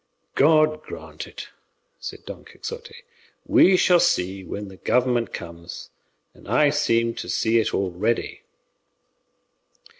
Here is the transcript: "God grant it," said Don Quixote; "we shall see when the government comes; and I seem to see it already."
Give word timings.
"God 0.33 0.81
grant 0.81 1.27
it," 1.27 1.49
said 1.99 2.25
Don 2.25 2.43
Quixote; 2.43 2.95
"we 3.45 3.77
shall 3.77 3.99
see 3.99 4.43
when 4.43 4.67
the 4.67 4.77
government 4.77 5.31
comes; 5.31 5.91
and 6.33 6.47
I 6.47 6.71
seem 6.71 7.13
to 7.13 7.29
see 7.29 7.59
it 7.59 7.71
already." 7.71 8.41